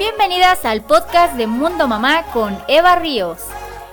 Bienvenidas 0.00 0.64
al 0.64 0.80
podcast 0.80 1.34
de 1.34 1.46
Mundo 1.46 1.86
Mamá 1.86 2.22
con 2.32 2.56
Eva 2.68 2.96
Ríos. 2.96 3.36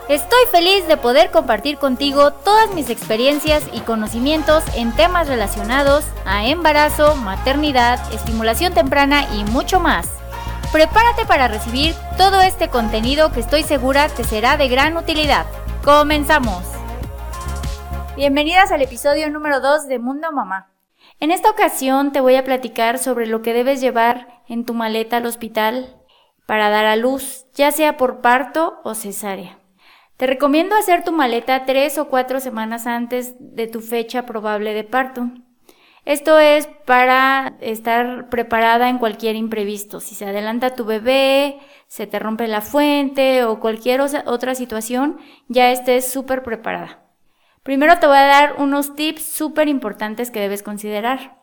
Estoy 0.08 0.40
feliz 0.54 0.88
de 0.88 0.96
poder 0.96 1.32
compartir 1.32 1.78
contigo 1.80 2.32
todas 2.32 2.74
mis 2.74 2.90
experiencias 2.90 3.66
y 3.74 3.82
conocimientos 3.82 4.64
en 4.78 4.96
temas 4.96 5.28
relacionados 5.28 6.06
a 6.26 6.48
embarazo, 6.48 7.18
maternidad, 7.18 8.00
estimulación 8.14 8.74
temprana 8.74 9.28
y 9.36 9.44
mucho 9.52 9.82
más. 9.82 10.08
Prepárate 10.72 11.26
para 11.26 11.50
recibir 11.50 11.94
todo 12.18 12.40
este 12.40 12.70
contenido 12.70 13.34
que 13.34 13.42
estoy 13.42 13.64
segura 13.64 14.08
te 14.08 14.24
será 14.24 14.56
de 14.56 14.70
gran 14.70 14.96
utilidad. 14.96 15.46
Comenzamos. 15.84 16.64
Bienvenidas 18.16 18.72
al 18.72 18.82
episodio 18.82 19.30
número 19.30 19.60
2 19.60 19.90
de 19.90 20.00
Mundo 20.00 20.32
Mamá. 20.32 20.70
En 21.20 21.32
esta 21.32 21.50
ocasión 21.50 22.14
te 22.14 22.22
voy 22.22 22.36
a 22.36 22.46
platicar 22.46 22.98
sobre 22.98 23.28
lo 23.28 23.42
que 23.42 23.52
debes 23.52 23.82
llevar 23.82 24.42
en 24.48 24.64
tu 24.64 24.74
maleta 24.74 25.18
al 25.18 25.26
hospital 25.26 25.97
para 26.48 26.72
dar 26.72 26.86
a 26.86 26.96
luz, 26.96 27.46
ya 27.54 27.72
sea 27.72 27.98
por 27.98 28.22
parto 28.22 28.80
o 28.84 28.96
cesárea. 28.96 29.60
Te 30.16 30.26
recomiendo 30.26 30.76
hacer 30.76 31.04
tu 31.04 31.12
maleta 31.12 31.66
tres 31.66 32.00
o 32.00 32.08
cuatro 32.08 32.40
semanas 32.40 32.88
antes 32.88 33.36
de 33.38 33.68
tu 33.68 33.82
fecha 33.82 34.26
probable 34.26 34.74
de 34.74 34.84
parto. 34.84 35.30
Esto 36.06 36.40
es 36.40 36.68
para 36.86 37.58
estar 37.60 38.30
preparada 38.30 38.90
en 38.90 38.98
cualquier 38.98 39.36
imprevisto. 39.36 40.00
Si 40.00 40.16
se 40.16 40.26
adelanta 40.26 40.74
tu 40.74 40.86
bebé, 40.86 41.60
se 41.88 42.08
te 42.08 42.18
rompe 42.18 42.48
la 42.48 42.62
fuente 42.62 43.44
o 43.44 43.60
cualquier 43.60 44.00
otra 44.02 44.56
situación, 44.56 45.20
ya 45.50 45.70
estés 45.70 46.10
súper 46.10 46.44
preparada. 46.44 47.04
Primero 47.62 48.00
te 48.00 48.08
voy 48.08 48.18
a 48.18 48.26
dar 48.26 48.56
unos 48.58 48.96
tips 48.96 49.22
súper 49.22 49.68
importantes 49.68 50.32
que 50.32 50.40
debes 50.40 50.64
considerar. 50.64 51.37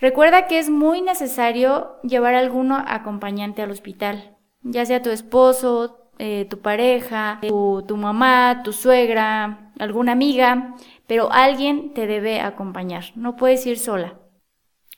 Recuerda 0.00 0.46
que 0.46 0.58
es 0.58 0.70
muy 0.70 1.00
necesario 1.02 1.96
llevar 2.02 2.34
alguno 2.34 2.82
acompañante 2.86 3.62
al 3.62 3.72
hospital, 3.72 4.36
ya 4.62 4.86
sea 4.86 5.02
tu 5.02 5.10
esposo, 5.10 6.10
eh, 6.20 6.46
tu 6.48 6.60
pareja, 6.60 7.40
tu, 7.40 7.96
mamá, 7.96 8.62
tu 8.62 8.72
suegra, 8.72 9.72
alguna 9.78 10.12
amiga, 10.12 10.76
pero 11.08 11.32
alguien 11.32 11.94
te 11.94 12.06
debe 12.06 12.40
acompañar, 12.40 13.06
no 13.16 13.34
puedes 13.34 13.66
ir 13.66 13.78
sola. 13.78 14.14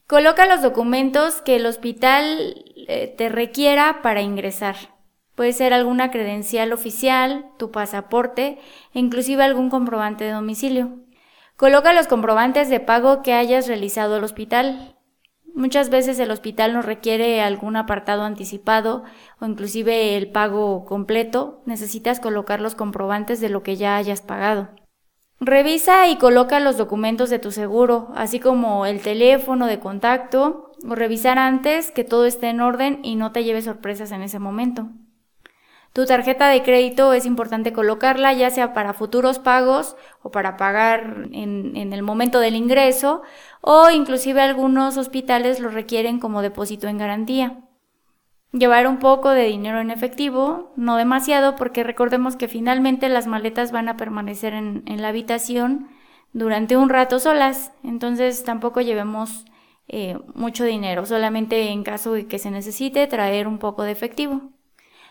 Coloca 0.06 0.44
los 0.44 0.60
documentos 0.60 1.40
que 1.40 1.56
el 1.56 1.66
hospital 1.66 2.64
eh, 2.88 3.14
te 3.16 3.28
requiera 3.28 4.02
para 4.02 4.20
ingresar. 4.20 4.76
Puede 5.34 5.52
ser 5.54 5.72
alguna 5.72 6.10
credencial 6.10 6.72
oficial, 6.74 7.46
tu 7.58 7.70
pasaporte 7.70 8.58
e 8.92 8.98
inclusive 8.98 9.42
algún 9.42 9.70
comprobante 9.70 10.24
de 10.24 10.32
domicilio. 10.32 10.98
Coloca 11.60 11.92
los 11.92 12.06
comprobantes 12.06 12.70
de 12.70 12.80
pago 12.80 13.20
que 13.22 13.34
hayas 13.34 13.68
realizado 13.68 14.16
al 14.16 14.24
hospital. 14.24 14.96
Muchas 15.60 15.90
veces 15.90 16.18
el 16.18 16.30
hospital 16.30 16.72
nos 16.72 16.86
requiere 16.86 17.42
algún 17.42 17.76
apartado 17.76 18.22
anticipado 18.22 19.04
o 19.40 19.44
inclusive 19.44 20.16
el 20.16 20.30
pago 20.30 20.86
completo. 20.86 21.60
Necesitas 21.66 22.18
colocar 22.18 22.62
los 22.62 22.74
comprobantes 22.74 23.42
de 23.42 23.50
lo 23.50 23.62
que 23.62 23.76
ya 23.76 23.96
hayas 23.96 24.22
pagado. 24.22 24.70
Revisa 25.38 26.08
y 26.08 26.16
coloca 26.16 26.60
los 26.60 26.78
documentos 26.78 27.28
de 27.28 27.38
tu 27.38 27.50
seguro, 27.50 28.08
así 28.14 28.40
como 28.40 28.86
el 28.86 29.02
teléfono 29.02 29.66
de 29.66 29.80
contacto, 29.80 30.72
o 30.88 30.94
revisar 30.94 31.38
antes 31.38 31.90
que 31.90 32.04
todo 32.04 32.24
esté 32.24 32.48
en 32.48 32.62
orden 32.62 33.00
y 33.02 33.16
no 33.16 33.32
te 33.32 33.44
lleve 33.44 33.60
sorpresas 33.60 34.12
en 34.12 34.22
ese 34.22 34.38
momento. 34.38 34.88
Tu 35.92 36.06
tarjeta 36.06 36.48
de 36.48 36.62
crédito 36.62 37.12
es 37.12 37.26
importante 37.26 37.72
colocarla 37.72 38.32
ya 38.32 38.50
sea 38.50 38.72
para 38.72 38.94
futuros 38.94 39.40
pagos 39.40 39.96
o 40.22 40.30
para 40.30 40.56
pagar 40.56 41.28
en, 41.32 41.92
el 41.92 42.02
momento 42.04 42.38
del 42.38 42.54
ingreso 42.54 43.22
o 43.60 43.90
inclusive 43.90 44.40
algunos 44.40 44.96
hospitales 44.96 45.58
lo 45.58 45.68
requieren 45.68 46.20
como 46.20 46.42
depósito 46.42 46.86
en 46.86 46.98
garantía. 46.98 47.64
Llevar 48.52 48.86
un 48.86 48.98
poco 48.98 49.30
de 49.30 49.44
dinero 49.44 49.80
en 49.80 49.90
efectivo, 49.90 50.72
no 50.76 50.96
demasiado 50.96 51.56
porque 51.56 51.82
recordemos 51.82 52.36
que 52.36 52.48
finalmente 52.48 53.08
las 53.08 53.26
maletas 53.26 53.72
van 53.72 53.88
a 53.88 53.96
permanecer 53.96 54.54
en, 54.54 54.84
en 54.86 55.02
la 55.02 55.08
habitación 55.08 55.88
durante 56.32 56.76
un 56.76 56.88
rato 56.88 57.18
solas, 57.18 57.72
entonces 57.82 58.44
tampoco 58.44 58.80
llevemos 58.80 59.44
eh, 59.88 60.18
mucho 60.34 60.64
dinero, 60.64 61.04
solamente 61.04 61.70
en 61.70 61.82
caso 61.82 62.12
de 62.12 62.26
que 62.26 62.38
se 62.38 62.52
necesite 62.52 63.06
traer 63.08 63.48
un 63.48 63.58
poco 63.58 63.82
de 63.82 63.90
efectivo 63.90 64.52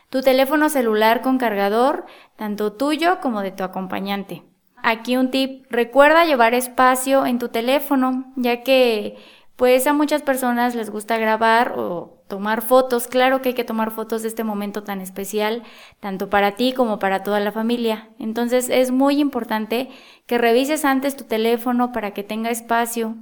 tu 0.10 0.22
teléfono 0.22 0.70
celular 0.70 1.22
con 1.22 1.38
cargador, 1.38 2.06
tanto 2.36 2.74
tuyo 2.74 3.20
como 3.22 3.42
de 3.42 3.52
tu 3.52 3.64
acompañante. 3.64 4.44
Aquí 4.82 5.18
un 5.18 5.30
tip, 5.30 5.66
recuerda 5.70 6.26
llevar 6.26 6.54
espacio 6.54 7.26
en 7.26 7.38
tu 7.38 7.50
teléfono, 7.50 8.32
ya 8.36 8.64
que 8.64 9.18
pues 9.56 9.86
a 9.88 9.94
muchas 9.94 10.22
personas 10.22 10.74
les 10.74 10.90
gusta 10.90 11.18
grabar 11.18 11.74
o 11.78 12.24
tomar 12.30 12.62
fotos. 12.62 13.08
Claro 13.08 13.42
que 13.42 13.50
hay 13.50 13.56
que 13.56 13.66
tomar 13.66 13.92
fotos 13.92 14.22
de 14.22 14.30
este 14.30 14.46
momento 14.46 14.84
tan 14.84 15.02
especial, 15.02 15.64
tanto 16.00 16.30
para 16.30 16.54
ti 16.54 16.72
como 16.72 16.98
para 16.98 17.24
toda 17.24 17.42
la 17.42 17.52
familia. 17.52 18.08
Entonces 18.20 18.70
es 18.70 18.92
muy 18.92 19.20
importante 19.20 19.90
que 20.28 20.38
revises 20.38 20.86
antes 20.86 21.18
tu 21.18 21.26
teléfono 21.26 21.92
para 21.92 22.12
que 22.12 22.24
tenga 22.24 22.52
espacio. 22.52 23.18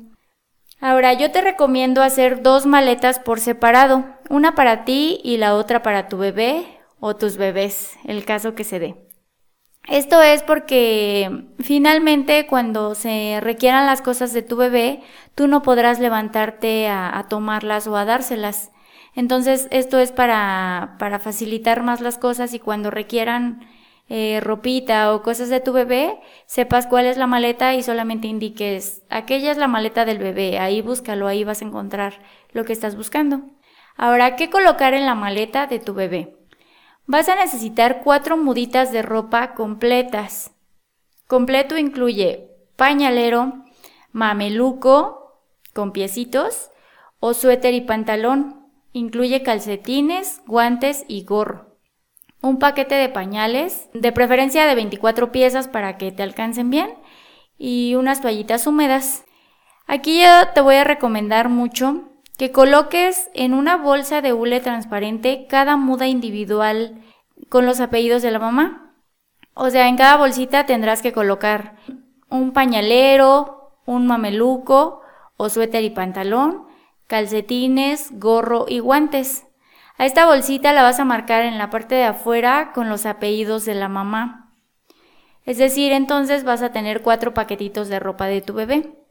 Ahora 0.80 1.14
yo 1.14 1.32
te 1.32 1.42
recomiendo 1.42 2.04
hacer 2.04 2.44
dos 2.44 2.68
maletas 2.68 3.18
por 3.18 3.40
separado, 3.40 4.06
una 4.30 4.54
para 4.54 4.86
ti 4.86 5.20
y 5.24 5.38
la 5.38 5.56
otra 5.56 5.82
para 5.82 6.08
tu 6.08 6.20
bebé 6.20 6.77
o 7.00 7.16
tus 7.16 7.38
bebés, 7.38 7.98
el 8.06 8.26
caso 8.26 8.56
que 8.56 8.64
se 8.64 8.80
dé. 8.80 9.08
Esto 9.88 10.22
es 10.22 10.44
porque 10.44 11.46
finalmente 11.60 12.46
cuando 12.46 12.94
se 12.94 13.40
requieran 13.42 13.86
las 13.86 14.02
cosas 14.02 14.34
de 14.34 14.42
tu 14.42 14.58
bebé, 14.58 15.02
tú 15.34 15.48
no 15.48 15.62
podrás 15.62 16.00
levantarte 16.00 16.90
a, 16.90 17.26
tomarlas 17.30 17.88
o 17.88 17.96
a 17.96 18.04
dárselas. 18.04 18.72
Entonces 19.16 19.68
esto 19.72 19.98
es 20.00 20.12
para, 20.12 20.98
para 21.00 21.20
facilitar 21.20 21.84
más 21.84 22.02
las 22.02 22.18
cosas 22.18 22.54
y 22.54 22.60
cuando 22.60 22.92
requieran 22.92 23.66
eh, 24.10 24.40
ropita 24.42 25.14
o 25.14 25.22
cosas 25.22 25.50
de 25.50 25.62
tu 25.62 25.72
bebé, 25.74 26.20
sepas 26.46 26.88
cuál 26.88 27.06
es 27.06 27.18
la 27.18 27.28
maleta 27.28 27.74
y 27.74 27.84
solamente 27.84 28.28
indiques, 28.28 29.04
aquella 29.10 29.52
es 29.52 29.58
la 29.58 29.68
maleta 29.68 30.06
del 30.06 30.18
bebé, 30.18 30.60
ahí 30.60 30.82
búscalo, 30.82 31.28
ahí 31.28 31.44
vas 31.44 31.62
a 31.62 31.66
encontrar 31.66 32.22
lo 32.52 32.64
que 32.64 32.72
estás 32.74 32.96
buscando. 32.96 33.42
Ahora, 33.98 34.36
¿qué 34.36 34.50
colocar 34.50 34.94
en 34.94 35.06
la 35.06 35.16
maleta 35.16 35.68
de 35.68 35.80
tu 35.80 35.94
bebé? 35.94 36.37
Vas 37.08 37.30
a 37.30 37.36
necesitar 37.36 38.02
cuatro 38.04 38.36
muditas 38.36 38.92
de 38.92 39.02
ropa 39.02 39.54
completas. 39.54 40.52
Completo 41.26 41.78
incluye 41.78 42.50
pañalero, 42.76 43.64
mameluco 44.12 45.42
con 45.74 45.94
piecitos 45.94 46.70
o 47.22 47.34
suéter 47.34 47.74
y 47.74 47.82
pantalón. 47.82 48.68
Incluye 48.92 49.42
calcetines, 49.42 50.42
guantes 50.48 51.06
y 51.08 51.24
gorro. 51.24 51.78
Un 52.42 52.60
paquete 52.60 52.96
de 52.96 53.08
pañales, 53.08 53.90
de 53.94 54.12
preferencia 54.12 54.66
de 54.66 54.76
24 54.76 55.32
piezas 55.32 55.70
para 55.70 55.98
que 55.98 56.12
te 56.12 56.24
alcancen 56.24 56.70
bien, 56.70 56.94
y 57.58 57.96
unas 57.96 58.22
toallitas 58.22 58.68
húmedas. 58.68 59.24
Aquí 59.86 60.22
yo 60.22 60.50
te 60.54 60.60
voy 60.60 60.76
a 60.76 60.84
recomendar 60.84 61.48
mucho 61.48 62.10
que 62.38 62.52
coloques 62.52 63.30
en 63.34 63.54
una 63.54 63.78
bolsa 63.78 64.22
de 64.22 64.32
hule 64.32 64.60
transparente 64.60 65.48
cada 65.50 65.76
muda 65.76 66.08
individual 66.08 67.02
con 67.50 67.66
los 67.66 67.80
apellidos 67.80 68.22
de 68.22 68.32
la 68.32 68.40
mamá. 68.40 68.94
O 69.54 69.70
sea, 69.70 69.88
en 69.88 69.98
cada 69.98 70.18
bolsita 70.18 70.66
tendrás 70.68 71.02
que 71.02 71.14
colocar 71.14 71.76
un 72.30 72.52
pañalero, 72.52 73.80
un 73.86 74.06
mameluco 74.06 75.02
o 75.36 75.50
suéter 75.50 75.84
y 75.84 75.90
pantalón, 75.90 76.68
calcetines, 77.08 78.10
gorro 78.20 78.66
y 78.68 78.80
guantes. 78.80 79.48
A 79.98 80.06
esta 80.06 80.28
bolsita 80.28 80.74
la 80.74 80.84
vas 80.84 81.00
a 81.00 81.06
marcar 81.06 81.44
en 81.44 81.58
la 81.58 81.72
parte 81.72 81.96
de 81.96 82.04
afuera 82.04 82.72
con 82.74 82.88
los 82.88 83.08
apellidos 83.08 83.66
de 83.66 83.74
la 83.74 83.90
mamá. 83.90 84.54
Es 85.46 85.58
decir, 85.58 85.92
entonces 85.92 86.44
vas 86.44 86.62
a 86.62 86.72
tener 86.72 87.02
cuatro 87.02 87.34
paquetitos 87.34 87.88
de 87.88 88.00
ropa 88.00 88.26
de 88.26 88.42
tu 88.42 88.54
bebé. 88.54 89.07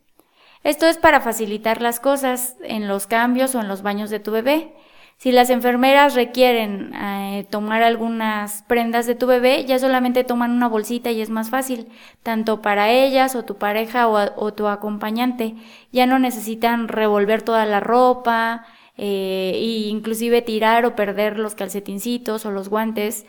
Esto 0.66 0.87
es 0.87 0.99
para 0.99 1.21
facilitar 1.21 1.81
las 1.81 2.00
cosas 2.00 2.56
en 2.65 2.88
los 2.88 3.06
cambios 3.06 3.54
o 3.54 3.60
en 3.60 3.69
los 3.69 3.82
baños 3.82 4.10
de 4.10 4.19
tu 4.19 4.32
bebé. 4.32 4.75
Si 5.16 5.31
las 5.31 5.48
enfermeras 5.48 6.16
requieren 6.16 6.92
eh, 6.92 7.47
tomar 7.48 7.84
algunas 7.84 8.65
prendas 8.65 9.07
de 9.07 9.15
tu 9.15 9.28
bebé, 9.28 9.65
ya 9.65 9.78
solamente 9.78 10.24
toman 10.24 10.51
una 10.51 10.66
bolsita 10.66 11.13
y 11.13 11.21
es 11.21 11.30
más 11.30 11.51
fácil, 11.51 11.86
tanto 12.24 12.63
para 12.63 12.91
ellas 12.91 13.36
o 13.36 13.45
tu 13.45 13.59
pareja 13.59 14.09
o, 14.09 14.54
tu 14.54 14.66
acompañante. 14.66 15.54
Ya 15.92 16.04
no 16.07 16.18
necesitan 16.18 16.89
revolver 16.89 17.42
toda 17.42 17.65
la 17.65 17.78
ropa 17.78 18.66
eh, 18.97 19.53
e 19.54 19.89
inclusive 19.89 20.42
tirar 20.42 20.84
o 20.84 20.97
perder 20.97 21.39
los 21.39 21.54
calcetincitos 21.54 22.45
o 22.45 22.51
los 22.51 22.69
guantes 22.69 23.24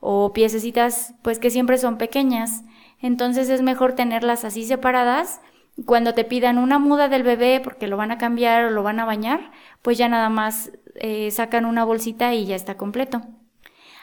o 0.00 0.34
piececitas 0.34 1.14
pues 1.22 1.38
que 1.38 1.48
siempre 1.48 1.78
son 1.78 1.96
pequeñas. 1.96 2.64
Entonces 3.00 3.48
es 3.48 3.62
mejor 3.62 3.94
tenerlas 3.94 4.44
así 4.44 4.66
separadas 4.66 5.40
cuando 5.86 6.14
te 6.14 6.24
pidan 6.24 6.58
una 6.58 6.78
muda 6.78 7.08
del 7.08 7.22
bebé 7.22 7.60
porque 7.62 7.86
lo 7.86 7.96
van 7.96 8.10
a 8.10 8.18
cambiar 8.18 8.64
o 8.64 8.70
lo 8.70 8.82
van 8.82 9.00
a 9.00 9.04
bañar, 9.04 9.52
pues 9.80 9.98
ya 9.98 10.08
nada 10.08 10.28
más 10.28 10.70
eh, 10.96 11.30
sacan 11.30 11.64
una 11.64 11.84
bolsita 11.84 12.34
y 12.34 12.46
ya 12.46 12.56
está 12.56 12.76
completo. 12.76 13.22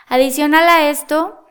Adicional 0.07 0.68
a 0.68 0.89
esto, 0.89 1.45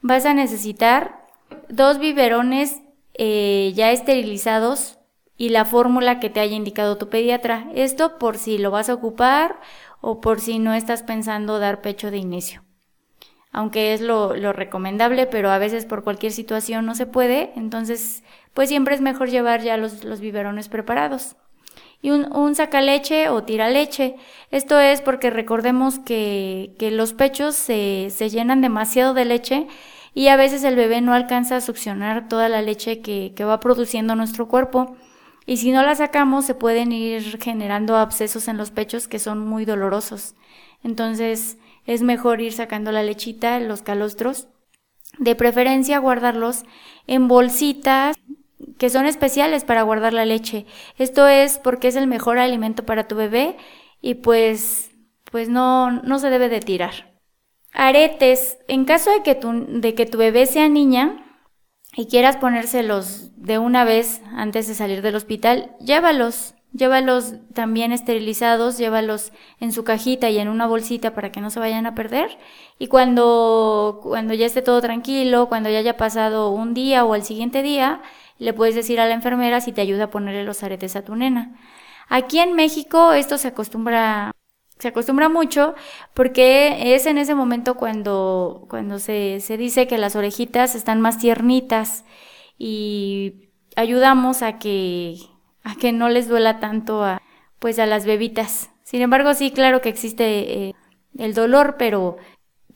vas 0.00 0.26
a 0.26 0.34
necesitar 0.34 1.26
dos 1.68 1.98
biberones 1.98 2.82
eh, 3.14 3.72
ya 3.74 3.92
esterilizados 3.92 4.98
y 5.36 5.50
la 5.50 5.64
fórmula 5.64 6.20
que 6.20 6.28
te 6.28 6.40
haya 6.40 6.56
indicado 6.56 6.98
tu 6.98 7.08
pediatra. 7.08 7.68
Esto 7.74 8.18
por 8.18 8.36
si 8.36 8.58
lo 8.58 8.70
vas 8.70 8.90
a 8.90 8.94
ocupar 8.94 9.60
o 10.00 10.20
por 10.20 10.40
si 10.40 10.58
no 10.58 10.74
estás 10.74 11.02
pensando 11.02 11.58
dar 11.58 11.80
pecho 11.80 12.10
de 12.10 12.18
inicio. 12.18 12.62
Aunque 13.52 13.94
es 13.94 14.00
lo, 14.00 14.34
recomendable, 14.52 15.26
pero 15.26 15.50
a 15.50 15.58
veces 15.58 15.84
por 15.84 16.04
cualquier 16.04 16.32
situación 16.32 16.86
no 16.86 16.94
se 16.94 17.06
puede, 17.06 17.52
entonces 17.56 18.22
pues 18.54 18.68
siempre 18.68 18.94
es 18.94 19.00
mejor 19.00 19.30
llevar 19.30 19.62
ya 19.62 19.76
los, 19.76 20.04
los 20.04 20.20
biberones 20.20 20.68
preparados 20.68 21.36
y 22.02 22.10
un, 22.10 22.34
un 22.34 22.54
sacaleche 22.54 23.28
o 23.28 23.44
leche. 23.46 24.16
Esto 24.50 24.78
es 24.78 25.00
porque 25.00 25.30
recordemos 25.30 25.98
que, 25.98 26.74
que 26.78 26.90
los 26.90 27.12
pechos 27.12 27.54
se, 27.54 28.08
se, 28.10 28.30
llenan 28.30 28.60
demasiado 28.60 29.14
de 29.14 29.24
leche 29.24 29.66
y 30.14 30.28
a 30.28 30.36
veces 30.36 30.64
el 30.64 30.76
bebé 30.76 31.00
no 31.00 31.12
alcanza 31.12 31.56
a 31.56 31.60
succionar 31.60 32.28
toda 32.28 32.48
la 32.48 32.62
leche 32.62 33.00
que, 33.00 33.32
que 33.36 33.44
va 33.44 33.60
produciendo 33.60 34.14
nuestro 34.16 34.48
cuerpo. 34.48 34.96
Y 35.46 35.58
si 35.58 35.72
no 35.72 35.82
la 35.82 35.94
sacamos, 35.94 36.44
se 36.44 36.54
pueden 36.54 36.92
ir 36.92 37.38
generando 37.42 37.96
abscesos 37.96 38.48
en 38.48 38.56
los 38.56 38.70
pechos 38.70 39.08
que 39.08 39.18
son 39.18 39.40
muy 39.40 39.64
dolorosos. 39.64 40.34
Entonces, 40.82 41.58
es 41.86 42.02
mejor 42.02 42.40
ir 42.40 42.52
sacando 42.52 42.92
la 42.92 43.02
lechita, 43.02 43.58
los 43.60 43.82
calostros. 43.82 44.48
De 45.18 45.34
preferencia, 45.34 45.98
guardarlos 45.98 46.62
en 47.06 47.26
bolsitas 47.26 48.16
que 48.80 48.88
son 48.88 49.04
especiales 49.04 49.62
para 49.62 49.82
guardar 49.82 50.14
la 50.14 50.24
leche. 50.24 50.64
Esto 50.96 51.28
es 51.28 51.58
porque 51.58 51.86
es 51.88 51.96
el 51.96 52.06
mejor 52.06 52.38
alimento 52.38 52.86
para 52.86 53.06
tu 53.06 53.14
bebé 53.14 53.58
y 54.00 54.14
pues, 54.14 54.90
pues 55.30 55.50
no, 55.50 55.90
no 55.90 56.18
se 56.18 56.30
debe 56.30 56.48
de 56.48 56.60
tirar. 56.60 57.12
Aretes. 57.74 58.56
En 58.68 58.86
caso 58.86 59.10
de 59.10 59.22
que, 59.22 59.34
tu, 59.34 59.80
de 59.82 59.94
que 59.94 60.06
tu 60.06 60.16
bebé 60.16 60.46
sea 60.46 60.70
niña 60.70 61.22
y 61.94 62.06
quieras 62.06 62.38
ponérselos 62.38 63.36
de 63.36 63.58
una 63.58 63.84
vez 63.84 64.22
antes 64.34 64.66
de 64.66 64.74
salir 64.74 65.02
del 65.02 65.14
hospital, 65.14 65.76
llévalos. 65.78 66.54
Llévalos 66.72 67.34
también 67.52 67.92
esterilizados, 67.92 68.78
llévalos 68.78 69.32
en 69.58 69.72
su 69.72 69.84
cajita 69.84 70.30
y 70.30 70.38
en 70.38 70.48
una 70.48 70.66
bolsita 70.66 71.12
para 71.14 71.32
que 71.32 71.42
no 71.42 71.50
se 71.50 71.60
vayan 71.60 71.84
a 71.84 71.94
perder. 71.94 72.38
Y 72.78 72.86
cuando, 72.86 74.00
cuando 74.02 74.32
ya 74.32 74.46
esté 74.46 74.62
todo 74.62 74.80
tranquilo, 74.80 75.50
cuando 75.50 75.68
ya 75.68 75.80
haya 75.80 75.98
pasado 75.98 76.50
un 76.50 76.72
día 76.72 77.04
o 77.04 77.14
el 77.14 77.24
siguiente 77.24 77.62
día, 77.62 78.00
le 78.40 78.52
puedes 78.52 78.74
decir 78.74 78.98
a 79.00 79.06
la 79.06 79.14
enfermera 79.14 79.60
si 79.60 79.70
te 79.72 79.82
ayuda 79.82 80.04
a 80.04 80.10
ponerle 80.10 80.44
los 80.44 80.62
aretes 80.64 80.96
a 80.96 81.04
tu 81.04 81.14
nena. 81.14 81.54
Aquí 82.08 82.40
en 82.40 82.54
México 82.54 83.12
esto 83.12 83.38
se 83.38 83.48
acostumbra 83.48 84.32
se 84.78 84.88
acostumbra 84.88 85.28
mucho 85.28 85.74
porque 86.14 86.94
es 86.94 87.04
en 87.04 87.18
ese 87.18 87.34
momento 87.34 87.74
cuando, 87.76 88.66
cuando 88.70 88.98
se, 88.98 89.40
se 89.40 89.58
dice 89.58 89.86
que 89.86 89.98
las 89.98 90.16
orejitas 90.16 90.74
están 90.74 91.02
más 91.02 91.18
tiernitas 91.18 92.04
y 92.58 93.50
ayudamos 93.76 94.42
a 94.42 94.58
que, 94.58 95.16
a 95.62 95.74
que 95.76 95.92
no 95.92 96.08
les 96.08 96.28
duela 96.28 96.60
tanto 96.60 97.04
a, 97.04 97.20
pues 97.58 97.78
a 97.78 97.86
las 97.86 98.06
bebitas. 98.06 98.70
Sin 98.82 99.02
embargo, 99.02 99.34
sí, 99.34 99.50
claro 99.50 99.82
que 99.82 99.90
existe 99.90 100.68
eh, 100.68 100.74
el 101.18 101.34
dolor, 101.34 101.76
pero 101.78 102.16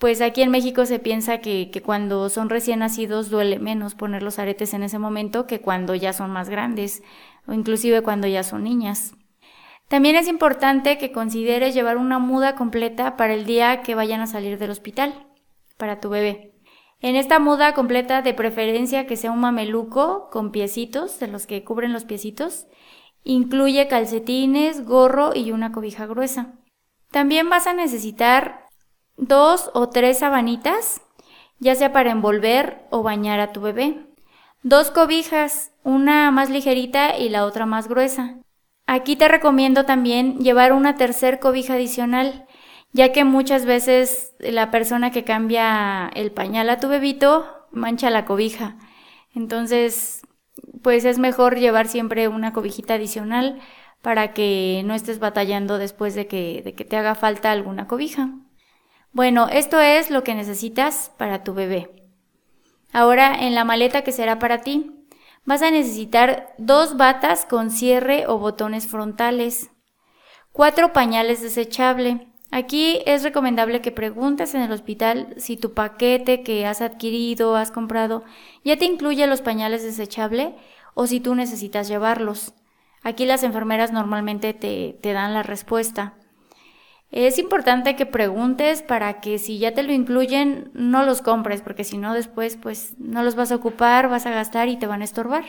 pues 0.04 0.20
aquí 0.20 0.42
en 0.42 0.50
México 0.50 0.84
se 0.84 0.98
piensa 0.98 1.38
que, 1.38 1.70
cuando 1.82 2.28
son 2.28 2.50
recién 2.50 2.80
nacidos 2.80 3.30
duele 3.30 3.58
menos 3.58 3.94
poner 3.94 4.22
los 4.22 4.38
aretes 4.38 4.74
en 4.74 4.82
ese 4.82 4.98
momento 4.98 5.46
que 5.46 5.62
cuando 5.62 5.94
ya 5.94 6.12
son 6.12 6.30
más 6.30 6.50
grandes 6.50 7.02
o 7.46 7.54
inclusive 7.54 8.02
cuando 8.02 8.26
ya 8.26 8.42
son 8.42 8.64
niñas. 8.64 9.14
También 9.88 10.14
es 10.16 10.28
importante 10.28 10.98
que 10.98 11.10
consideres 11.10 11.72
llevar 11.72 11.96
una 11.96 12.18
muda 12.18 12.54
completa 12.54 13.16
para 13.16 13.32
el 13.32 13.46
día 13.46 13.80
que 13.80 13.94
vayan 13.94 14.20
a 14.20 14.26
salir 14.26 14.58
del 14.58 14.72
hospital, 14.72 15.26
para 15.78 16.00
tu 16.00 16.10
bebé. 16.10 16.52
En 17.00 17.16
esta 17.16 17.38
muda 17.38 17.72
completa, 17.72 18.20
de 18.20 18.34
preferencia 18.34 19.06
que 19.06 19.16
sea 19.16 19.30
un 19.30 19.40
mameluco 19.40 20.28
con 20.30 20.52
piecitos, 20.52 21.18
de 21.18 21.28
los 21.28 21.46
que 21.46 21.64
cubren 21.64 21.94
los 21.94 22.04
piecitos, 22.04 22.66
incluye 23.22 23.88
calcetines, 23.88 24.84
gorro 24.84 25.34
y 25.34 25.50
una 25.50 25.72
cobija 25.72 26.04
gruesa. 26.04 26.58
También 27.10 27.48
vas 27.48 27.66
a 27.66 27.72
necesitar 27.72 28.63
dos 29.16 29.70
o 29.74 29.88
tres 29.88 30.18
sabanitas, 30.18 31.00
ya 31.58 31.74
sea 31.74 31.92
para 31.92 32.10
envolver 32.10 32.84
o 32.90 33.02
bañar 33.02 33.40
a 33.40 33.52
tu 33.52 33.60
bebé. 33.60 34.06
Dos 34.62 34.90
cobijas, 34.90 35.72
una 35.82 36.30
más 36.30 36.50
ligerita 36.50 37.18
y 37.18 37.28
la 37.28 37.44
otra 37.44 37.66
más 37.66 37.88
gruesa. 37.88 38.36
Aquí 38.86 39.16
te 39.16 39.28
recomiendo 39.28 39.84
también 39.84 40.38
llevar 40.38 40.72
una 40.72 40.96
tercer 40.96 41.40
cobija 41.40 41.74
adicional, 41.74 42.46
ya 42.92 43.12
que 43.12 43.24
muchas 43.24 43.64
veces 43.64 44.34
la 44.38 44.70
persona 44.70 45.10
que 45.10 45.24
cambia 45.24 46.10
el 46.14 46.32
pañal 46.32 46.68
a 46.70 46.80
tu 46.80 46.88
bebito 46.88 47.46
mancha 47.70 48.10
la 48.10 48.24
cobija. 48.24 48.76
Entonces, 49.34 50.22
pues 50.82 51.04
es 51.04 51.18
mejor 51.18 51.58
llevar 51.58 51.88
siempre 51.88 52.28
una 52.28 52.52
cobijita 52.52 52.94
adicional 52.94 53.60
para 54.02 54.32
que 54.34 54.82
no 54.84 54.94
estés 54.94 55.18
batallando 55.18 55.78
después 55.78 56.14
de 56.14 56.26
que, 56.26 56.62
de 56.62 56.74
que 56.74 56.84
te 56.84 56.96
haga 56.96 57.14
falta 57.14 57.50
alguna 57.50 57.88
cobija. 57.88 58.30
Bueno, 59.14 59.46
esto 59.48 59.80
es 59.80 60.10
lo 60.10 60.24
que 60.24 60.34
necesitas 60.34 61.12
para 61.16 61.44
tu 61.44 61.54
bebé. 61.54 61.88
Ahora, 62.92 63.32
en 63.46 63.54
la 63.54 63.64
maleta 63.64 64.02
que 64.02 64.10
será 64.10 64.40
para 64.40 64.62
ti, 64.62 64.90
vas 65.44 65.62
a 65.62 65.70
necesitar 65.70 66.52
dos 66.58 66.96
batas 66.96 67.46
con 67.46 67.70
cierre 67.70 68.26
o 68.26 68.38
botones 68.38 68.88
frontales, 68.88 69.70
cuatro 70.50 70.92
pañales 70.92 71.40
desechables. 71.42 72.22
Aquí 72.50 73.02
es 73.06 73.22
recomendable 73.22 73.80
que 73.82 73.92
preguntes 73.92 74.52
en 74.56 74.62
el 74.62 74.72
hospital 74.72 75.32
si 75.36 75.56
tu 75.56 75.74
paquete 75.74 76.42
que 76.42 76.66
has 76.66 76.80
adquirido, 76.80 77.54
has 77.54 77.70
comprado, 77.70 78.24
ya 78.64 78.76
te 78.76 78.84
incluye 78.84 79.28
los 79.28 79.42
pañales 79.42 79.84
desechables 79.84 80.54
o 80.94 81.06
si 81.06 81.20
tú 81.20 81.36
necesitas 81.36 81.86
llevarlos. 81.86 82.52
Aquí 83.04 83.26
las 83.26 83.44
enfermeras 83.44 83.92
normalmente 83.92 84.54
te, 84.54 84.98
te 85.00 85.12
dan 85.12 85.34
la 85.34 85.44
respuesta. 85.44 86.14
Es 87.14 87.38
importante 87.38 87.94
que 87.94 88.06
preguntes 88.06 88.82
para 88.82 89.20
que 89.20 89.38
si 89.38 89.60
ya 89.60 89.72
te 89.72 89.84
lo 89.84 89.92
incluyen, 89.92 90.72
no 90.74 91.04
los 91.04 91.22
compres, 91.22 91.62
porque 91.62 91.84
si 91.84 91.96
no 91.96 92.12
después 92.12 92.56
pues 92.56 92.96
no 92.98 93.22
los 93.22 93.36
vas 93.36 93.52
a 93.52 93.54
ocupar, 93.54 94.08
vas 94.08 94.26
a 94.26 94.32
gastar 94.32 94.66
y 94.66 94.76
te 94.78 94.88
van 94.88 95.00
a 95.00 95.04
estorbar. 95.04 95.44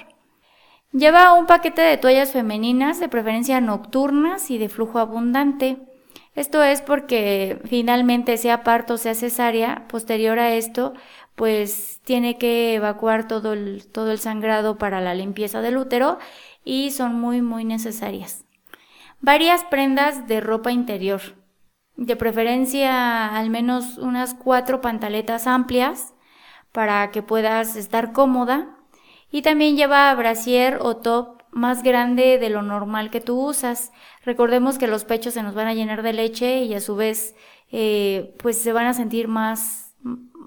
Lleva 0.91 1.33
un 1.33 1.47
paquete 1.47 1.81
de 1.81 1.97
toallas 1.97 2.31
femeninas, 2.31 2.99
de 2.99 3.09
preferencia 3.09 3.61
nocturnas 3.61 4.51
y 4.51 4.59
de 4.59 4.69
flujo 4.69 4.99
abundante. 4.99 5.79
Esto 6.35 6.61
es 6.61 6.83
porque 6.83 7.59
finalmente 7.65 8.37
sea 8.37 8.61
parto 8.63 8.93
o 8.93 8.97
sea 8.97 9.15
cesárea, 9.15 9.87
posterior 9.87 10.37
a 10.37 10.53
esto, 10.53 10.93
pues 11.33 11.99
tiene 12.03 12.37
que 12.37 12.75
evacuar 12.75 13.27
todo 13.27 13.53
el, 13.53 13.87
todo 13.91 14.11
el 14.11 14.19
sangrado 14.19 14.77
para 14.77 15.01
la 15.01 15.15
limpieza 15.15 15.61
del 15.61 15.77
útero 15.77 16.19
y 16.63 16.91
son 16.91 17.19
muy 17.19 17.41
muy 17.41 17.65
necesarias. 17.65 18.45
Varias 19.19 19.63
prendas 19.63 20.27
de 20.27 20.41
ropa 20.41 20.71
interior 20.71 21.34
de 21.97 22.15
preferencia 22.15 23.35
al 23.35 23.49
menos 23.49 23.97
unas 23.97 24.33
cuatro 24.33 24.81
pantaletas 24.81 25.47
amplias 25.47 26.13
para 26.71 27.11
que 27.11 27.23
puedas 27.23 27.75
estar 27.75 28.11
cómoda 28.11 28.77
y 29.31 29.41
también 29.41 29.75
lleva 29.77 30.13
brasier 30.15 30.79
o 30.81 30.97
top 30.97 31.43
más 31.51 31.83
grande 31.83 32.37
de 32.37 32.49
lo 32.49 32.61
normal 32.61 33.09
que 33.09 33.21
tú 33.21 33.39
usas. 33.39 33.91
Recordemos 34.23 34.77
que 34.77 34.87
los 34.87 35.05
pechos 35.05 35.33
se 35.33 35.43
nos 35.43 35.55
van 35.55 35.67
a 35.67 35.73
llenar 35.73 36.03
de 36.03 36.13
leche 36.13 36.63
y 36.63 36.73
a 36.73 36.81
su 36.81 36.97
vez 36.97 37.35
eh, 37.71 38.35
pues 38.39 38.57
se 38.57 38.73
van 38.73 38.87
a 38.87 38.93
sentir 38.93 39.27
más 39.27 39.95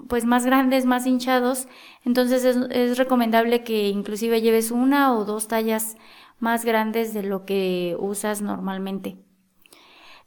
pues 0.07 0.25
más 0.25 0.45
grandes, 0.45 0.85
más 0.85 1.05
hinchados. 1.05 1.67
Entonces 2.05 2.45
es, 2.45 2.57
es 2.71 2.97
recomendable 2.97 3.63
que 3.63 3.89
inclusive 3.89 4.41
lleves 4.41 4.71
una 4.71 5.13
o 5.13 5.25
dos 5.25 5.47
tallas 5.47 5.97
más 6.39 6.63
grandes 6.63 7.13
de 7.13 7.23
lo 7.23 7.45
que 7.45 7.95
usas 7.99 8.41
normalmente. 8.41 9.17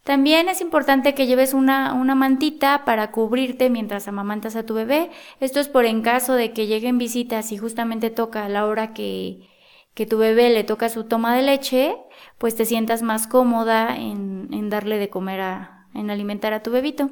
También 0.04 0.48
es 0.48 0.60
importante 0.60 1.14
que 1.14 1.26
lleves 1.26 1.54
una, 1.54 1.94
una, 1.94 2.16
mantita 2.16 2.84
para 2.84 3.12
cubrirte 3.12 3.70
mientras 3.70 4.08
amamantas 4.08 4.56
a 4.56 4.66
tu 4.66 4.74
bebé. 4.74 5.10
Esto 5.38 5.60
es 5.60 5.68
por 5.68 5.84
en 5.84 6.02
caso 6.02 6.34
de 6.34 6.52
que 6.52 6.66
lleguen 6.66 6.98
visitas 6.98 7.52
y 7.52 7.56
justamente 7.56 8.10
toca 8.10 8.44
a 8.44 8.48
la 8.48 8.66
hora 8.66 8.94
que, 8.94 9.48
que 9.94 10.06
tu 10.06 10.18
bebé 10.18 10.50
le 10.50 10.64
toca 10.64 10.88
su 10.88 11.04
toma 11.04 11.36
de 11.36 11.42
leche, 11.42 11.96
pues 12.38 12.56
te 12.56 12.64
sientas 12.64 13.02
más 13.02 13.28
cómoda 13.28 13.96
en, 13.96 14.48
en 14.52 14.70
darle 14.70 14.98
de 14.98 15.08
comer 15.08 15.40
a, 15.40 15.86
en 15.94 16.10
alimentar 16.10 16.52
a 16.52 16.64
tu 16.64 16.72
bebito. 16.72 17.10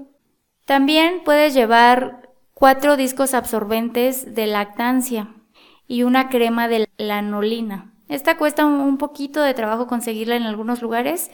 También 0.64 1.22
puedes 1.24 1.54
llevar 1.54 2.30
cuatro 2.54 2.96
discos 2.96 3.34
absorbentes 3.34 4.34
de 4.34 4.46
lactancia 4.48 5.34
y 5.86 6.02
una 6.02 6.28
crema 6.28 6.66
de 6.66 6.88
lanolina. 6.96 7.92
Esta 8.08 8.36
cuesta 8.36 8.66
un 8.66 8.98
poquito 8.98 9.40
de 9.40 9.54
trabajo 9.54 9.86
conseguirla 9.86 10.34
en 10.34 10.42
algunos 10.42 10.82
lugares, 10.82 11.30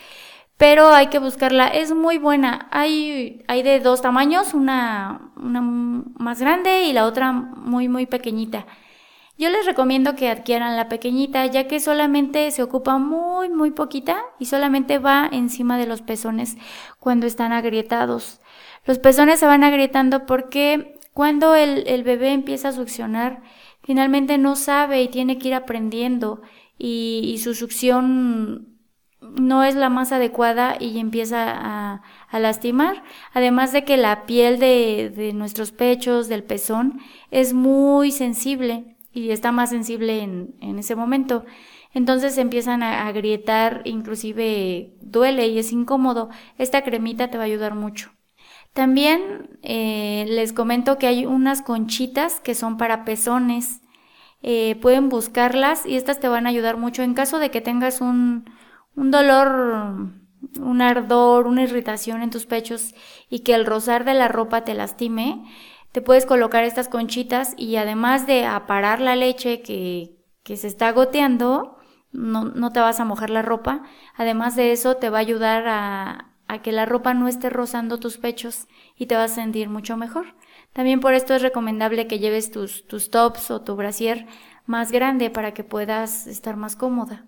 pero 0.57 0.89
hay 0.89 1.09
que 1.09 1.19
buscarla. 1.19 1.69
Es 1.69 1.95
muy 1.95 2.19
buena. 2.19 2.69
Hay, 2.71 3.45
hay 3.49 3.63
de 3.63 3.81
dos 3.81 4.03
tamaños, 4.03 4.55
una, 4.55 5.31
una 5.37 5.61
más 5.61 6.41
grande 6.41 6.85
y 6.85 6.93
la 6.93 7.07
otra 7.07 7.33
muy, 7.33 7.89
muy 7.89 8.07
pequeñita. 8.07 8.67
Yo 9.39 9.51
les 9.51 9.67
recomiendo 9.67 10.15
que 10.15 10.31
adquieran 10.31 10.77
la 10.77 10.89
pequeñita, 10.89 11.45
ya 11.45 11.69
que 11.69 11.79
solamente 11.79 12.51
se 12.51 12.63
ocupa 12.63 12.97
muy, 12.97 13.51
muy 13.51 13.71
poquita 13.71 14.23
y 14.39 14.47
solamente 14.47 14.99
va 14.99 15.29
encima 15.31 15.77
de 15.77 15.87
los 15.87 16.01
pezones 16.01 16.57
cuando 17.01 17.27
están 17.27 17.53
agrietados. 17.53 18.41
Los 18.87 18.99
pezones 18.99 19.39
se 19.39 19.47
van 19.47 19.63
agrietando 19.63 20.25
porque 20.25 20.99
cuando 21.13 21.55
el, 21.55 21.87
el 21.87 22.03
bebé 22.03 22.33
empieza 22.33 22.69
a 22.69 22.73
succionar, 22.73 23.43
finalmente 23.83 24.39
no 24.39 24.57
sabe 24.57 25.03
y 25.03 25.09
tiene 25.09 25.37
que 25.37 25.49
ir 25.49 25.55
aprendiendo 25.55 26.41
y, 26.79 27.31
y 27.31 27.39
su 27.39 27.55
succión 27.55 28.76
no 29.37 29.65
es 29.65 29.75
la 29.75 29.89
más 29.91 30.13
adecuada 30.13 30.77
y 30.81 30.99
empieza 30.99 31.53
a, 31.53 32.03
lastimar. 32.33 33.03
Además 33.33 33.73
de 33.73 33.85
que 33.85 33.97
la 33.97 34.27
piel 34.27 34.59
de, 34.59 35.33
nuestros 35.35 35.73
pechos, 35.73 36.29
del 36.29 36.45
pezón, 36.45 37.01
es 37.31 37.55
muy 37.55 38.11
sensible 38.11 38.97
y 39.13 39.31
está 39.31 39.53
más 39.53 39.71
sensible 39.71 40.23
en, 40.23 40.79
ese 40.79 40.97
momento. 40.97 41.45
Entonces 41.95 42.37
empiezan 42.37 42.83
a, 42.83 43.07
agrietar, 43.07 43.81
inclusive 43.85 44.95
duele 45.01 45.49
y 45.49 45.59
es 45.59 45.73
incómodo. 45.73 46.29
Esta 46.59 46.83
cremita 46.83 47.31
te 47.31 47.39
va 47.39 47.45
a 47.45 47.47
ayudar 47.47 47.75
mucho. 47.75 48.11
También 48.75 49.59
eh, 49.63 50.27
les 50.29 50.53
comento 50.53 50.99
que 50.99 51.07
hay 51.07 51.25
unas 51.25 51.63
conchitas 51.63 52.41
que 52.41 52.55
son 52.55 52.77
para 52.77 53.07
pezones. 53.07 53.81
Eh, 54.43 54.77
pueden 54.83 55.09
buscarlas 55.09 55.87
y 55.87 55.97
estas 55.97 56.21
te 56.21 56.29
van 56.29 56.47
a 56.47 56.51
ayudar 56.51 56.77
mucho 56.77 57.03
en 57.03 57.15
caso 57.15 57.39
de 57.39 57.51
que 57.51 57.63
tengas 57.63 58.03
un, 58.03 58.45
un 58.97 59.11
dolor, 59.11 60.11
un 60.61 60.83
ardor, 60.83 61.47
una 61.47 61.63
irritación 61.63 62.23
en 62.23 62.31
tus 62.31 62.47
pechos 62.47 62.95
y 63.29 63.41
que 63.41 63.55
el 63.55 63.67
rozar 63.67 64.05
de 64.05 64.15
la 64.15 64.29
ropa 64.29 64.65
te 64.65 64.75
lastime. 64.75 65.45
Te 65.93 66.01
puedes 66.03 66.27
colocar 66.27 66.65
estas 66.65 66.89
conchitas 66.89 67.55
y 67.57 67.77
además 67.77 68.27
de 68.27 68.45
aparar 68.45 69.01
la 69.01 69.17
leche 69.17 69.63
que, 69.63 70.17
que 70.43 70.57
se 70.57 70.67
está 70.67 70.93
goteando, 70.93 71.77
no, 72.13 72.45
no 72.45 72.73
te 72.73 72.81
vas 72.81 73.01
a 73.01 73.05
mojar 73.05 73.31
la 73.31 73.43
ropa. 73.43 73.83
Además 74.17 74.57
de 74.57 74.73
eso, 74.73 74.97
te 74.97 75.11
va 75.11 75.19
a 75.19 75.21
ayudar 75.21 75.69
a, 75.69 76.33
a 76.49 76.63
que 76.63 76.73
la 76.73 76.87
ropa 76.87 77.15
no 77.15 77.29
esté 77.29 77.51
rozando 77.51 77.99
tus 77.99 78.19
pechos 78.19 78.67
y 78.97 79.07
te 79.07 79.17
vas 79.17 79.33
a 79.33 79.37
sentir 79.37 79.69
mucho 79.69 79.97
mejor. 79.97 80.37
También 80.73 81.01
por 81.01 81.15
esto 81.15 81.35
es 81.35 81.43
recomendable 81.43 82.07
que 82.07 82.19
lleves 82.19 82.51
tus, 82.51 82.87
tus 82.87 83.11
tops 83.11 83.51
o 83.51 83.63
tu 83.63 83.77
brasier 83.77 84.27
más 84.67 84.93
grande 84.93 85.31
para 85.31 85.55
que 85.55 85.65
puedas 85.65 86.27
estar 86.27 86.57
más 86.57 86.77
cómoda. 86.77 87.27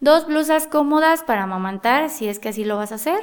Dos 0.00 0.26
blusas 0.26 0.66
cómodas 0.66 1.22
para 1.22 1.42
amamantar, 1.42 2.08
si 2.08 2.26
es 2.26 2.38
que 2.38 2.48
así 2.48 2.64
lo 2.64 2.76
vas 2.76 2.92
a 2.92 2.96
hacer. 2.96 3.20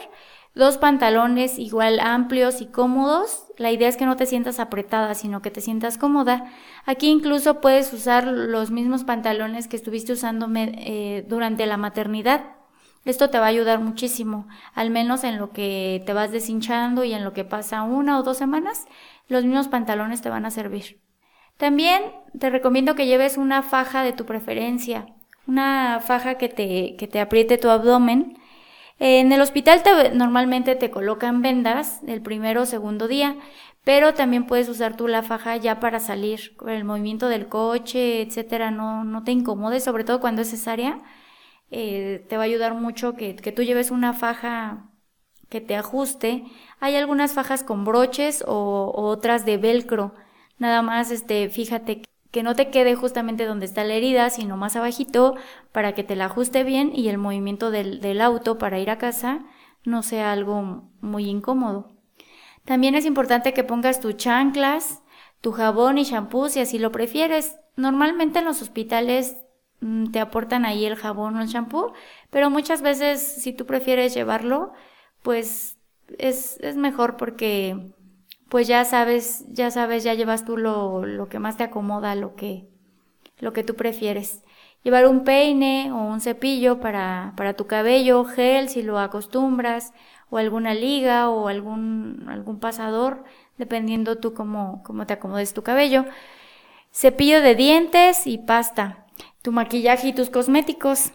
Dos 0.53 0.77
pantalones 0.77 1.59
igual 1.59 1.99
amplios 1.99 2.61
y 2.61 2.67
cómodos. 2.67 3.45
La 3.57 3.71
idea 3.71 3.87
es 3.87 3.97
que 3.97 4.05
no 4.05 4.15
te 4.15 4.25
sientas 4.25 4.59
apretada, 4.59 5.15
sino 5.15 5.41
que 5.41 5.51
te 5.51 5.61
sientas 5.61 5.97
cómoda. 5.97 6.45
Aquí 6.85 7.09
incluso 7.09 7.61
puedes 7.61 7.91
usar 7.93 8.25
los 8.27 8.71
mismos 8.71 9.03
pantalones 9.03 9.67
que 9.67 9.75
estuviste 9.75 10.13
usando 10.13 10.47
eh, 10.55 11.25
durante 11.27 11.65
la 11.65 11.77
maternidad. 11.77 12.57
Esto 13.05 13.29
te 13.29 13.39
va 13.39 13.45
a 13.45 13.49
ayudar 13.49 13.79
muchísimo, 13.79 14.47
al 14.73 14.89
menos 14.89 15.23
en 15.23 15.37
lo 15.37 15.51
que 15.51 16.03
te 16.05 16.13
vas 16.13 16.31
deshinchando 16.31 17.03
y 17.03 17.13
en 17.13 17.23
lo 17.23 17.33
que 17.33 17.45
pasa 17.45 17.83
una 17.83 18.19
o 18.19 18.23
dos 18.23 18.37
semanas, 18.37 18.85
los 19.27 19.45
mismos 19.45 19.69
pantalones 19.69 20.21
te 20.21 20.29
van 20.29 20.45
a 20.45 20.51
servir. 20.51 21.01
También 21.55 22.03
te 22.37 22.49
recomiendo 22.49 22.95
que 22.95 23.07
lleves 23.07 23.37
una 23.37 23.63
faja 23.63 24.03
de 24.03 24.11
tu 24.11 24.25
preferencia, 24.25 25.07
una 25.47 25.99
faja 26.05 26.35
que 26.35 26.49
te, 26.49 26.95
que 26.97 27.07
te 27.07 27.19
apriete 27.19 27.57
tu 27.57 27.69
abdomen. 27.69 28.37
En 28.99 29.31
el 29.31 29.41
hospital 29.41 29.81
normalmente 30.15 30.75
te 30.75 30.89
colocan 30.91 31.41
vendas 31.41 32.01
el 32.07 32.21
primero 32.21 32.63
o 32.63 32.65
segundo 32.65 33.07
día, 33.07 33.35
pero 33.83 34.13
también 34.13 34.45
puedes 34.47 34.69
usar 34.69 34.97
tú 34.97 35.07
la 35.07 35.23
faja 35.23 35.55
ya 35.57 35.79
para 35.79 35.99
salir, 35.99 36.55
con 36.57 36.69
el 36.69 36.83
movimiento 36.83 37.29
del 37.29 37.47
coche, 37.47 38.21
etcétera, 38.21 38.71
no, 38.71 39.03
no 39.03 39.23
te 39.23 39.31
incomodes, 39.31 39.83
sobre 39.83 40.03
todo 40.03 40.19
cuando 40.19 40.41
es 40.41 40.49
cesárea 40.49 40.99
eh, 41.71 42.25
te 42.29 42.37
va 42.37 42.43
a 42.43 42.45
ayudar 42.45 42.73
mucho 42.75 43.15
que, 43.15 43.33
tú 43.33 43.63
lleves 43.63 43.91
una 43.91 44.13
faja 44.13 44.89
que 45.49 45.61
te 45.61 45.75
ajuste. 45.75 46.45
Hay 46.79 46.95
algunas 46.95 47.33
fajas 47.33 47.63
con 47.63 47.85
broches 47.85 48.43
o, 48.47 48.91
otras 48.95 49.45
de 49.45 49.57
velcro. 49.57 50.13
Nada 50.57 50.81
más, 50.81 51.11
este, 51.11 51.49
fíjate 51.49 52.03
que 52.31 52.43
no 52.43 52.55
te 52.55 52.69
quede 52.69 52.95
justamente 52.95 53.45
donde 53.45 53.65
está 53.65 53.83
la 53.83 53.93
herida, 53.93 54.29
sino 54.29 54.57
más 54.57 54.75
abajito 54.75 55.35
para 55.71 55.93
que 55.93 56.03
te 56.03 56.15
la 56.15 56.25
ajuste 56.25 56.63
bien 56.63 56.91
y 56.93 57.09
el 57.09 57.17
movimiento 57.17 57.71
del, 57.71 58.01
del 58.01 58.21
auto 58.21 58.57
para 58.57 58.79
ir 58.79 58.89
a 58.89 58.97
casa 58.97 59.45
no 59.83 60.03
sea 60.03 60.31
algo 60.31 60.89
muy 61.01 61.29
incómodo. 61.29 61.91
También 62.65 62.95
es 62.95 63.05
importante 63.05 63.53
que 63.53 63.63
pongas 63.63 64.01
tus 64.01 64.17
chanclas, 64.17 65.03
tu 65.41 65.51
jabón 65.51 65.97
y 65.97 66.03
shampoo 66.03 66.49
si 66.49 66.59
así 66.59 66.79
lo 66.79 66.91
prefieres. 66.91 67.55
Normalmente 67.75 68.39
en 68.39 68.45
los 68.45 68.61
hospitales 68.61 69.37
Mm, 69.81 70.11
te 70.11 70.19
aportan 70.19 70.65
ahí 70.65 70.85
el 70.85 70.95
jabón 70.95 71.35
o 71.35 71.41
el 71.41 71.47
shampoo, 71.47 71.93
pero 72.29 72.49
muchas 72.49 72.81
veces 72.81 73.21
si 73.21 73.53
tú 73.53 73.65
prefieres 73.65 74.13
llevarlo, 74.13 74.73
pues 75.21 75.77
es, 76.17 76.57
es 76.61 76.77
mejor 76.77 77.17
porque 77.17 77.93
pues 78.49 78.67
ya 78.67 78.85
sabes, 78.85 79.45
ya 79.49 79.71
sabes, 79.71 80.03
ya 80.03 80.13
llevas 80.13 80.45
tú 80.45 80.57
lo, 80.57 81.05
lo 81.05 81.29
que 81.29 81.39
más 81.39 81.57
te 81.57 81.63
acomoda, 81.63 82.15
lo 82.15 82.35
que, 82.35 82.67
lo 83.39 83.53
que 83.53 83.63
tú 83.63 83.75
prefieres. 83.75 84.43
Llevar 84.83 85.07
un 85.07 85.23
peine 85.23 85.91
o 85.91 85.97
un 85.97 86.21
cepillo 86.21 86.79
para, 86.79 87.33
para 87.35 87.53
tu 87.55 87.67
cabello, 87.67 88.23
gel 88.25 88.69
si 88.69 88.83
lo 88.83 88.99
acostumbras, 88.99 89.93
o 90.29 90.37
alguna 90.37 90.73
liga 90.73 91.29
o 91.29 91.47
algún, 91.47 92.25
algún 92.29 92.59
pasador, 92.59 93.23
dependiendo 93.57 94.17
tú 94.17 94.33
cómo, 94.33 94.81
cómo 94.85 95.05
te 95.05 95.13
acomodes 95.13 95.53
tu 95.53 95.63
cabello. 95.63 96.05
Cepillo 96.91 97.41
de 97.41 97.55
dientes 97.55 98.27
y 98.27 98.37
pasta 98.37 99.05
tu 99.41 99.51
maquillaje 99.51 100.09
y 100.09 100.13
tus 100.13 100.29
cosméticos. 100.29 101.13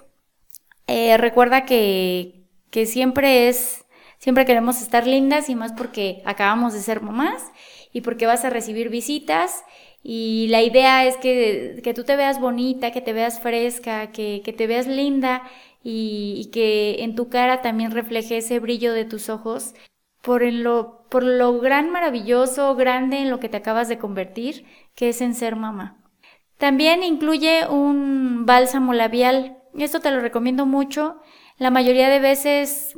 Eh, 0.87 1.17
recuerda 1.17 1.65
que, 1.65 2.47
que 2.71 2.87
siempre 2.87 3.49
es, 3.49 3.82
siempre 4.23 4.47
queremos 4.47 4.81
estar 4.81 5.05
lindas 5.05 5.49
y 5.49 5.57
más 5.57 5.73
porque 5.73 6.23
acabamos 6.25 6.75
de 6.75 6.81
ser 6.81 7.01
mamás 7.01 7.51
y 7.93 8.03
porque 8.03 8.27
vas 8.27 8.45
a 8.45 8.51
recibir 8.51 8.89
visitas 8.89 9.65
y 10.05 10.47
la 10.49 10.63
idea 10.63 11.05
es 11.05 11.17
que, 11.17 11.81
que 11.83 11.93
tú 11.93 12.05
te 12.05 12.15
veas 12.15 12.41
bonita, 12.41 12.93
que 12.93 13.01
te 13.01 13.13
veas 13.13 13.41
fresca, 13.41 14.13
que, 14.13 14.41
que 14.45 14.53
te 14.53 14.69
veas 14.69 14.87
linda 14.87 15.43
y, 15.83 16.35
y, 16.39 16.51
que 16.53 17.03
en 17.03 17.17
tu 17.17 17.29
cara 17.29 17.63
también 17.63 17.91
refleje 17.91 18.37
ese 18.37 18.61
brillo 18.61 18.93
de 18.93 19.05
tus 19.05 19.29
ojos 19.29 19.75
por, 20.23 20.45
lo, 20.45 21.09
por 21.11 21.25
lo 21.25 21.59
gran, 21.59 21.91
maravilloso, 21.91 22.77
grande 22.77 23.19
en 23.19 23.31
lo 23.31 23.41
que 23.41 23.49
te 23.49 23.57
acabas 23.57 23.89
de 23.89 23.99
convertir, 23.99 24.65
que 24.95 25.09
es 25.09 25.21
en 25.21 25.35
ser 25.35 25.57
mamá. 25.57 25.99
También 26.59 27.03
incluye 27.03 27.67
un 27.69 28.47
bálsamo 28.47 28.93
labial. 28.93 29.59
Esto 29.77 29.99
te 29.99 30.13
lo 30.13 30.21
recomiendo 30.21 30.65
mucho. 30.65 31.17
La 31.59 31.71
mayoría 31.71 32.09
de 32.09 32.21
veces 32.21 32.97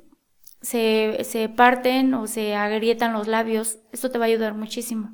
se, 0.64 1.52
parten 1.54 2.14
o 2.14 2.26
se 2.26 2.54
agrietan 2.54 3.12
los 3.12 3.28
labios. 3.28 3.78
Esto 3.92 4.10
te 4.10 4.18
va 4.18 4.24
a 4.24 4.28
ayudar 4.28 4.54
muchísimo. 4.54 5.10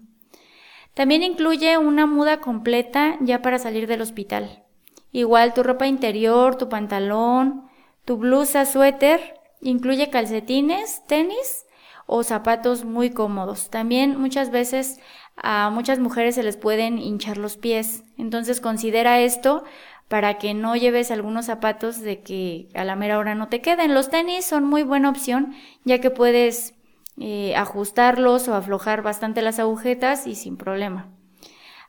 También 0.95 1.23
incluye 1.23 1.77
una 1.79 2.07
muda 2.07 2.41
completa 2.41 3.17
ya 3.21 3.43
para 3.43 3.59
salir 3.59 3.87
del 3.87 4.01
hospital. 4.01 4.65
Igual 5.13 5.55
tu 5.55 5.63
ropa 5.63 5.87
interior, 5.87 6.57
tu 6.57 6.69
pantalón, 6.69 7.69
tu 8.05 8.17
blusa, 8.17 8.65
suéter. 8.65 9.35
Incluye 9.61 10.09
calcetines, 10.09 11.05
tenis 11.07 11.67
o 12.07 12.23
zapatos 12.23 12.85
muy 12.85 13.11
cómodos. 13.11 13.71
También 13.71 14.19
muchas 14.19 14.51
veces 14.51 15.01
a 15.37 15.71
muchas 15.71 15.99
mujeres 15.99 16.37
se 16.37 16.43
les 16.43 16.57
pueden 16.57 16.99
hinchar 16.99 17.39
los 17.39 17.57
pies. 17.57 18.05
Entonces 18.19 18.61
considera 18.61 19.21
esto 19.21 19.65
para 20.11 20.39
que 20.39 20.55
no 20.55 20.75
lleves 20.75 21.13
algunos 21.13 21.47
zapatos 21.47 22.01
de 22.01 22.21
que 22.21 22.69
a 22.75 22.83
la 22.83 22.97
mera 22.97 23.17
hora 23.17 23.37
no 23.37 23.47
te 23.47 23.63
queden. 23.63 23.95
Los 23.95 24.11
tenis 24.11 24.45
son 24.45 24.65
muy 24.65 24.83
buena 24.83 25.09
opción 25.09 25.55
ya 25.85 26.01
que 26.01 26.11
puedes 26.11 26.75
eh, 27.17 27.55
ajustarlos 27.55 28.49
o 28.49 28.55
aflojar 28.57 29.03
bastante 29.03 29.41
las 29.41 29.61
agujetas 29.61 30.27
y 30.27 30.35
sin 30.35 30.57
problema. 30.57 31.09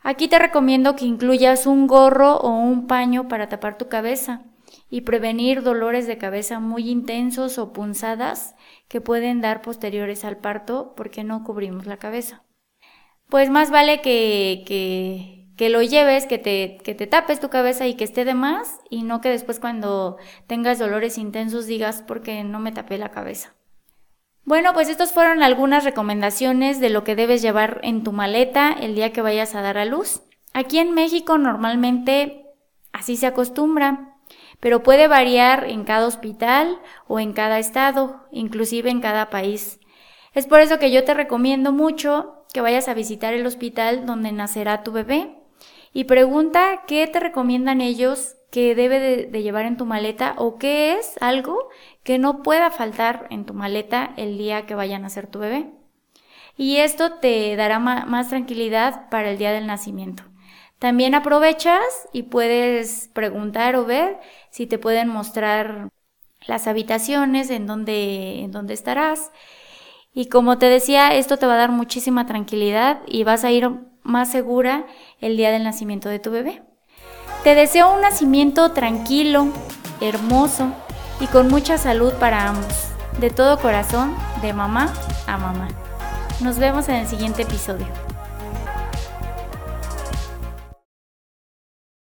Aquí 0.03 0.27
te 0.27 0.37
recomiendo 0.37 0.95
que 0.95 1.05
incluyas 1.05 1.65
un 1.65 1.87
gorro 1.87 2.37
o 2.37 2.51
un 2.51 2.85
paño 2.85 3.27
para 3.27 3.49
tapar 3.49 3.79
tu 3.79 3.89
cabeza 3.89 4.43
y 4.91 5.01
prevenir 5.01 5.63
dolores 5.63 6.05
de 6.05 6.19
cabeza 6.19 6.59
muy 6.59 6.91
intensos 6.91 7.57
o 7.57 7.73
punzadas 7.73 8.53
que 8.87 9.01
pueden 9.01 9.41
dar 9.41 9.63
posteriores 9.63 10.25
al 10.25 10.37
parto 10.37 10.93
porque 10.95 11.23
no 11.23 11.43
cubrimos 11.43 11.87
la 11.87 11.97
cabeza 11.97 12.43
pues 13.31 13.49
más 13.49 13.71
vale 13.71 14.01
que, 14.01 14.63
que, 14.67 15.40
que 15.61 15.69
lo 15.69 15.83
lleves, 15.83 16.25
que 16.25 16.39
te, 16.39 16.79
que 16.83 16.95
te 16.95 17.05
tapes 17.05 17.39
tu 17.39 17.51
cabeza 17.51 17.85
y 17.85 17.93
que 17.93 18.03
esté 18.03 18.25
de 18.25 18.33
más 18.33 18.79
y 18.89 19.03
no 19.03 19.21
que 19.21 19.29
después 19.29 19.59
cuando 19.59 20.17
tengas 20.47 20.79
dolores 20.79 21.19
intensos 21.19 21.67
digas 21.67 22.03
porque 22.07 22.43
no 22.43 22.59
me 22.59 22.71
tapé 22.71 22.97
la 22.97 23.11
cabeza. 23.11 23.53
Bueno, 24.43 24.73
pues 24.73 24.89
estas 24.89 25.13
fueron 25.13 25.43
algunas 25.43 25.83
recomendaciones 25.83 26.79
de 26.79 26.89
lo 26.89 27.03
que 27.03 27.15
debes 27.15 27.43
llevar 27.43 27.79
en 27.83 28.03
tu 28.03 28.11
maleta 28.11 28.71
el 28.71 28.95
día 28.95 29.13
que 29.13 29.21
vayas 29.21 29.53
a 29.53 29.61
dar 29.61 29.77
a 29.77 29.85
luz. 29.85 30.23
Aquí 30.51 30.79
en 30.79 30.95
México 30.95 31.37
normalmente 31.37 32.47
así 32.91 33.15
se 33.15 33.27
acostumbra, 33.27 34.15
pero 34.59 34.81
puede 34.81 35.07
variar 35.07 35.65
en 35.65 35.83
cada 35.83 36.07
hospital 36.07 36.79
o 37.07 37.19
en 37.19 37.33
cada 37.33 37.59
estado, 37.59 38.25
inclusive 38.31 38.89
en 38.89 38.99
cada 38.99 39.29
país. 39.29 39.79
Es 40.33 40.47
por 40.47 40.59
eso 40.59 40.79
que 40.79 40.89
yo 40.89 41.03
te 41.03 41.13
recomiendo 41.13 41.71
mucho 41.71 42.47
que 42.51 42.61
vayas 42.61 42.87
a 42.87 42.95
visitar 42.95 43.35
el 43.35 43.45
hospital 43.45 44.07
donde 44.07 44.31
nacerá 44.31 44.81
tu 44.81 44.91
bebé 44.91 45.37
y 45.93 46.05
pregunta 46.05 46.83
qué 46.87 47.07
te 47.07 47.19
recomiendan 47.19 47.81
ellos 47.81 48.35
que 48.51 48.75
debe 48.75 48.99
de, 48.99 49.41
llevar 49.41 49.65
en 49.65 49.77
tu 49.77 49.85
maleta 49.85 50.35
o 50.37 50.57
qué 50.57 50.93
es 50.93 51.15
algo 51.21 51.69
que 52.03 52.19
no 52.19 52.43
pueda 52.43 52.69
faltar 52.69 53.27
en 53.29 53.45
tu 53.45 53.53
maleta 53.53 54.13
el 54.17 54.37
día 54.37 54.65
que 54.65 54.75
vaya 54.75 54.97
a 54.97 54.99
nacer 54.99 55.27
tu 55.27 55.39
bebé. 55.39 55.71
Y 56.57 56.77
esto 56.77 57.13
te 57.13 57.55
dará 57.55 57.79
más 57.79 58.29
tranquilidad 58.29 59.09
para 59.09 59.31
el 59.31 59.37
día 59.37 59.51
del 59.51 59.67
nacimiento. 59.67 60.23
También 60.79 61.15
aprovechas 61.15 61.83
y 62.11 62.23
puedes 62.23 63.09
preguntar 63.13 63.75
o 63.75 63.85
ver 63.85 64.19
si 64.49 64.67
te 64.67 64.77
pueden 64.77 65.07
mostrar 65.07 65.89
las 66.47 66.67
habitaciones 66.67 67.49
en 67.51 67.67
donde, 67.67 68.41
en 68.41 68.51
donde 68.51 68.73
estarás. 68.73 69.31
Y 70.13 70.27
como 70.27 70.57
te 70.57 70.65
decía, 70.65 71.15
esto 71.15 71.37
te 71.37 71.45
va 71.45 71.53
a 71.53 71.57
dar 71.57 71.71
muchísima 71.71 72.25
tranquilidad 72.25 73.01
y 73.07 73.23
vas 73.23 73.43
a 73.43 73.51
ir 73.51 73.69
más 74.03 74.31
segura 74.31 74.85
el 75.19 75.37
día 75.37 75.51
del 75.51 75.63
nacimiento 75.63 76.09
de 76.09 76.19
tu 76.19 76.31
bebé. 76.31 76.61
Te 77.43 77.55
deseo 77.55 77.93
un 77.93 78.01
nacimiento 78.01 78.71
tranquilo, 78.71 79.47
hermoso 79.99 80.67
y 81.19 81.27
con 81.27 81.47
mucha 81.47 81.77
salud 81.77 82.13
para 82.13 82.47
ambos. 82.47 82.87
De 83.19 83.29
todo 83.29 83.59
corazón, 83.59 84.15
de 84.41 84.53
mamá 84.53 84.93
a 85.27 85.37
mamá. 85.37 85.67
Nos 86.41 86.59
vemos 86.59 86.87
en 86.89 86.95
el 86.95 87.07
siguiente 87.07 87.43
episodio. 87.43 87.87